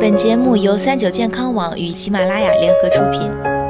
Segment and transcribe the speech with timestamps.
[0.00, 3.63] 本节目由三九健康网与喜马拉雅联合出品。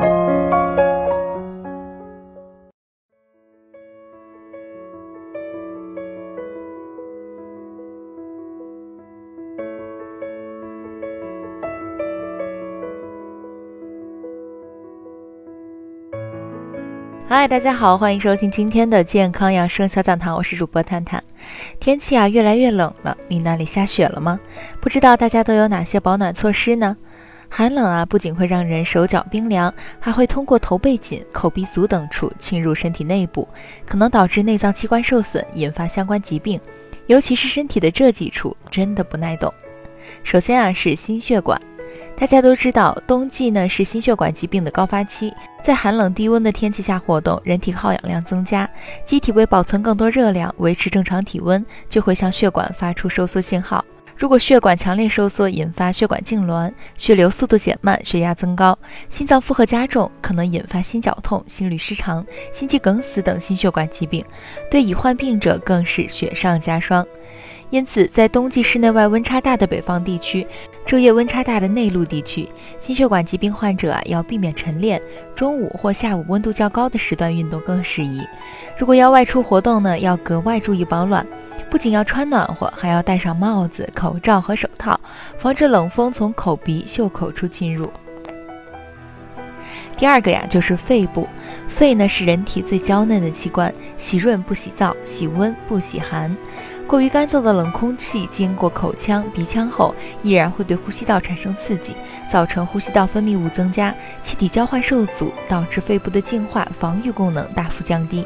[17.27, 21.25] 嗨，大家好，欢迎收听今天的健康养生小讲堂，我是主播探探。
[21.81, 24.39] 天气啊越来越冷了，你那里下雪了吗？
[24.79, 26.95] 不知道大家都有哪些保暖措施呢？
[27.49, 33.49] 寒冷啊不仅会让人手脚冰凉，还会通过头背紧、口鼻足等处侵入身体内部，
[33.87, 36.61] 可能导致内脏器官受损，引发相关疾病。
[37.07, 39.53] 尤其是身体的这几处真的不耐冻。
[40.23, 41.59] 首先啊是心血管。
[42.17, 48.69] 大家都知道，冬季呢是心血管疾病的高发期，在寒冷低温的天气下活动，人体耗氧量增加，
[49.05, 53.85] 机体为保存更多热量，维持正常体温，就会向血管发出收缩信号。
[54.17, 58.79] 如果血管强烈收缩，引发血管痉挛，血流速度减慢，血压增高，
[59.11, 64.25] 心脏负荷加重，可能引发心绞痛、心律失常、心肌梗死等心血管疾病，
[64.71, 67.05] 对已患病者更是雪上加霜。
[67.75, 70.47] 因此，在冬季室内外温差大的北方地区，
[70.87, 75.03] 昼夜温差大的内陆地区，心血管疾病患者啊要避免晨练，
[75.35, 78.25] 中午或下午温度较高的时段运动更适宜。
[78.79, 81.27] 如果要外出活动呢，要格外注意保暖，
[81.69, 85.01] 不仅要穿暖和，还要戴上帽子、口罩和手套，
[85.37, 87.93] 防止冷风从口鼻、袖口处进入。
[89.97, 91.27] 第二个呀，就是肺部，
[91.67, 96.37] 肺呢是人体最娇嫩的器官，喜润不喜燥，喜温不喜寒。
[96.87, 101.95] 过于干燥的冷空气经过口腔、鼻腔后，依然会对呼吸道产生刺激，
[102.31, 108.25] 造成呼吸道分泌物增加，气体交换受阻，导致肺部的净化、防御功能大幅降低，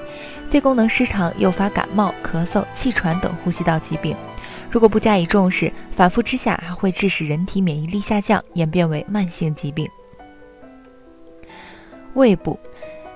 [0.50, 4.16] 肺功能失常，诱发感冒、咳嗽、气喘等呼吸道疾病。
[4.70, 9.88] 如果不加以重视，反复之下还会致使人体免疫力下降，演变为慢性疾病。
[12.14, 12.58] 胃部，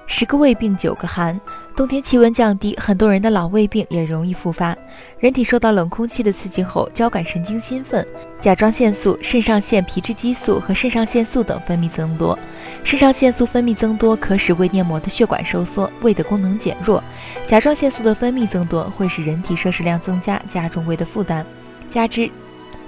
[0.07, 1.39] 十个胃病九个寒。
[1.75, 4.77] 冬天气温降低，很多人的老胃病也容易复发。
[5.19, 8.07] 人体受到冷空气的刺激后，交感神经兴奋，
[8.43, 12.39] 甲状腺素、肾上腺皮质激素和肾上腺素等分泌增多。
[12.85, 17.03] 肾上腺素分泌增多，可使胃黏膜的血管收缩，胃的功能减弱。
[17.47, 21.45] 甲状腺素的分泌增多，会使人体摄食量增加，加重胃的负担。
[21.89, 22.31] 加之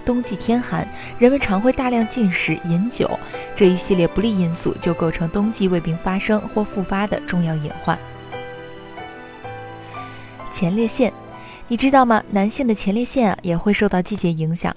[0.05, 0.87] 冬季天寒，
[1.19, 3.19] 人们常会大量进食、饮酒，
[3.55, 7.99] 这一系列不利因素就构成冬季胃病发生或复发的重要隐患。
[10.54, 11.12] 前列腺，
[11.66, 12.22] 你知道吗？
[12.31, 14.72] 男性的前列腺啊也会受到季节影响，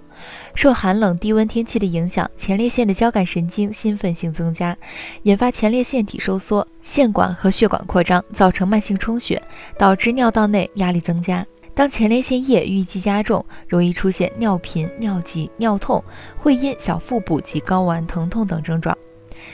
[0.56, 4.76] 受寒冷低温天气的影响，前列腺的交感神经兴奋性增加，
[5.22, 9.40] 引发前列腺体收缩，腺管和血管扩张，造成慢性充血，
[9.78, 11.46] 导致尿道内压力增加。
[11.76, 16.04] 当前列腺液淤积加重，容易出现尿频、尿急、尿痛，
[16.36, 18.98] 会阴小腹部及睾丸疼痛等症状。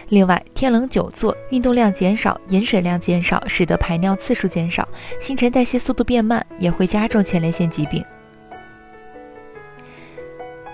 [0.10, 4.88] 另外，天冷久坐，运动量减少，饮水量减少，使得排尿次数减少，
[5.20, 8.04] 新陈代谢速度变慢，也会加重前列腺疾病。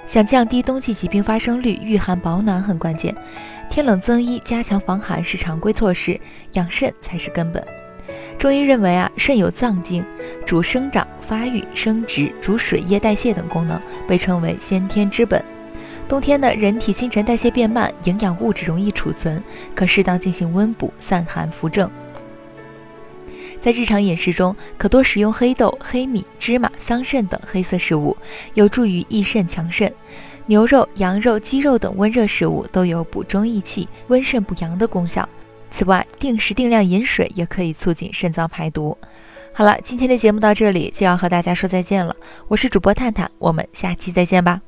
[0.08, 3.16] 想降低冬季疾病发生率，御寒保暖很关键。
[3.70, 6.20] 天冷增衣，加强防寒是常规措施，
[6.54, 7.64] 养肾才是根本。
[8.36, 10.04] 中医认为啊，肾有藏经，
[10.46, 15.44] 主生长、发育、生殖，主水液代谢等功能，被称为先天之本。
[16.10, 19.42] 冬天呢，人体新陈代谢变慢，营养物质容易储存，
[19.76, 21.88] 可适当进行温补、散寒扶正。
[23.62, 28.18] 在日常饮食中，可多食用黑豆、黑米、芝麻、桑葚等黑色食物，
[28.56, 29.94] 有助于益肾强肾。
[30.48, 35.30] 牛肉、羊肉、鸡肉等温热食物都有补中益气、温肾补阳的功效。
[35.70, 38.98] 此外，定时定量饮水也可以促进肾脏排毒。
[39.54, 42.16] 好了，今天的节目到这里就要和大家说再见了，
[42.48, 44.60] 我是主播探探，我们下期再见吧。